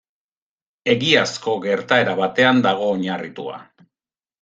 [0.93, 3.67] Egiazko gertaera batean dago oinarritua.